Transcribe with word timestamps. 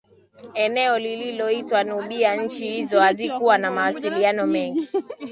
eneo 0.53 0.99
lililoitwa 0.99 1.83
Nubia 1.83 2.35
Nchi 2.35 2.67
hizo 2.71 3.01
hazikuwa 3.01 3.57
na 3.57 3.71
mawasiliano 3.71 4.47
mengi 4.47 4.89